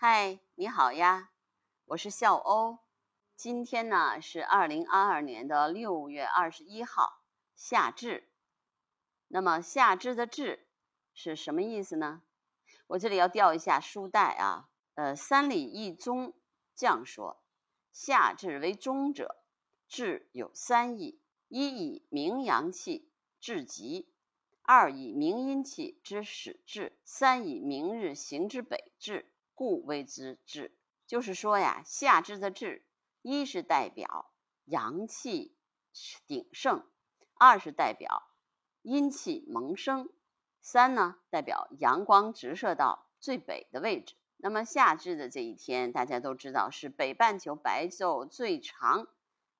[0.00, 1.28] 嗨，你好呀，
[1.84, 2.78] 我是笑欧。
[3.34, 7.20] 今天呢是二零二二年的六月二十一号，
[7.56, 8.30] 夏至。
[9.26, 10.68] 那么夏至的至
[11.14, 12.22] 是什么意思呢？
[12.86, 14.68] 我这里要调一下书带啊。
[14.94, 16.28] 呃，《三礼一宗》
[16.76, 17.42] 这样说：
[17.90, 19.34] 夏至为中者，
[19.88, 23.10] 至有三义：一以明阳气
[23.40, 24.08] 至极，
[24.62, 29.28] 二以明阴气之始至，三以明日行之北至。
[29.58, 30.70] 故谓之至，
[31.08, 32.84] 就是说呀，夏至的至，
[33.22, 34.30] 一是代表
[34.64, 35.56] 阳气
[36.28, 36.86] 鼎盛，
[37.34, 38.22] 二是代表
[38.82, 40.08] 阴气萌生，
[40.60, 44.14] 三呢代表阳光直射到最北的位置。
[44.36, 49.08] 那么夏至的这一天，大家都知道是北半球白昼最长、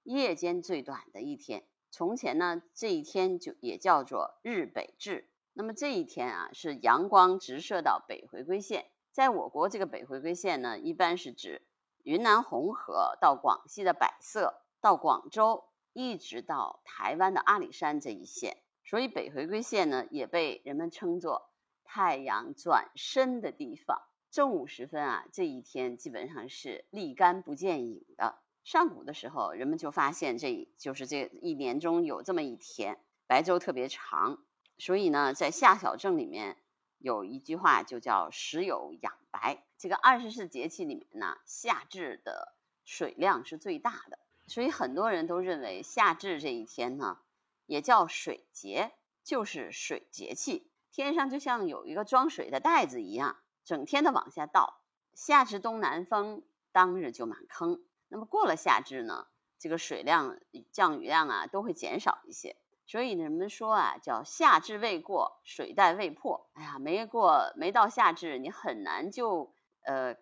[0.05, 1.67] 夜间最短的一天。
[1.91, 5.29] 从前呢，这一天就也叫做日北至。
[5.55, 8.89] 那么这一天啊，是阳光直射到北回归线。
[9.19, 11.61] 在我国，这个北回归线呢，一般是指
[12.05, 18.59] 云南红河到广西的百色，到广州一直到台湾的阿里山这一线。
[18.85, 21.51] 所以北回归线呢，也被人们称作
[21.83, 24.03] 太阳转身的地方。
[24.31, 28.39] 正午时分啊，这一天基本上是立竿不见影的。
[28.63, 34.39] 上古的时候，人们就发现这就是这一年中有这么一天，白昼特别长，
[34.79, 36.57] 所以呢，在夏小正里面。
[36.99, 39.65] 有一句话就叫“时有养白”。
[39.79, 47.19] 这个二十四节气里面呢，夏至的水量是最大的，所以很多人都认为夏至这一天呢，
[47.67, 50.71] 也叫水节，就是水节气。
[50.91, 54.81] 天上就像有一个装水的袋子一样，整天的往下倒。
[55.15, 57.81] 夏至东南风，当日就满坑。
[58.09, 60.41] 那么过了夏至呢，这个水量、
[60.73, 62.57] 降雨量啊，都会减少一些。
[62.89, 66.49] 所以人们说啊，叫夏至未过，水带未破。
[66.55, 69.53] 哎呀，没过，没到夏至，你很难就
[69.85, 70.17] 呃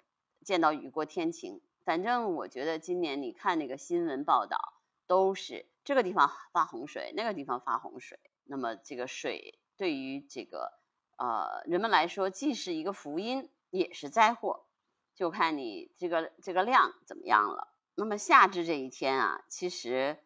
[0.45, 1.63] 见到雨过天晴。
[1.85, 4.59] 反正我觉得今年你看那个新闻报道，
[5.07, 8.19] 都是这个地方发洪水，那个地方发洪水。
[8.43, 10.73] 那么这个水对于这个
[11.19, 14.67] 呃人们来说，既是一个福音，也是灾祸，
[15.15, 17.69] 就看你这个这个量怎么样了。
[17.95, 20.19] 那么夏至这一天啊，其实。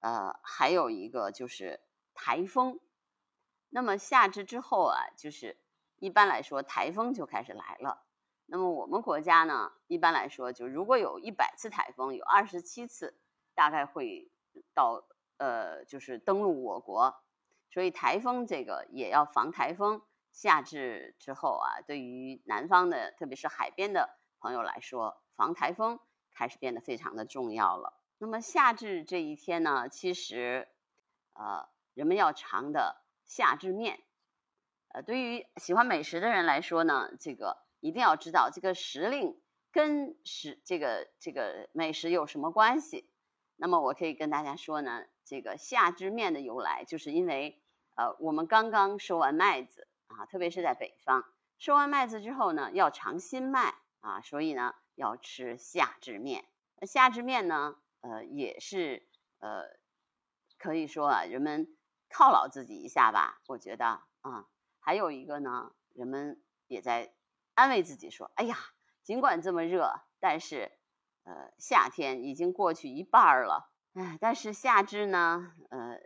[0.00, 1.80] 呃，还有一个就是
[2.12, 2.80] 台风。
[3.68, 5.56] 那么夏至之后啊，就是
[5.98, 8.02] 一般来说台风就开始来了。
[8.46, 13.16] 那么我们国家呢，一般来说就如果有一百次台风，有二十七次
[13.54, 14.30] 大概会
[14.74, 15.04] 到
[15.36, 17.14] 呃，就是登陆我国。
[17.70, 20.02] 所以台风这个也要防台风。
[20.32, 25.98] 夏至之后啊，对于南方的特别是海边的朋友来说，防台风
[26.32, 27.99] 开始变得非常的重要了。
[28.22, 30.68] 那么夏至这一天呢，其实，
[31.32, 33.98] 呃，人们要尝的夏至面，
[34.88, 39.40] 呃，对于喜欢美食的人来说呢，这个一定要知道这个时令
[39.72, 43.08] 跟食这个这个美食有什么关系。
[43.56, 47.58] 那么我可以跟大家说呢，这个夏至面的由来，就是因为
[47.96, 51.24] 呃，我们刚刚收完麦子啊，特别是在北方，
[51.56, 56.44] 收完麦子之后呢，要尝新麦啊，所以呢，要吃夏至面。
[56.82, 57.76] 夏至面呢。
[58.00, 59.06] 呃，也是
[59.38, 59.64] 呃，
[60.58, 61.76] 可以说啊，人们
[62.10, 63.40] 犒劳自己一下吧。
[63.46, 64.46] 我觉得啊，
[64.80, 67.12] 还有一个呢，人们也在
[67.54, 68.56] 安慰自己说：“哎呀，
[69.02, 70.72] 尽管这么热，但是
[71.24, 73.70] 呃，夏天已经过去一半了。
[73.94, 75.98] 哎，但是夏至呢，呃，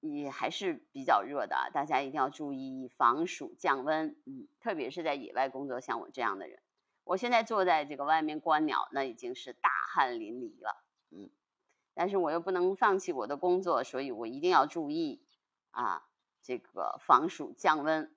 [0.00, 1.70] 也还是比较热的。
[1.72, 4.16] 大家一定要注意防暑降温。
[4.26, 6.60] 嗯，特别是在野外工作，像我这样的人，
[7.04, 10.81] 我现在坐在这个外面观鸟，那已经是大汗淋漓了。”
[11.12, 11.30] 嗯，
[11.94, 15.22] 但是我又不能放弃我的工作，所以我一定要注意
[15.70, 16.06] 啊，
[16.42, 18.14] 这个防暑降温。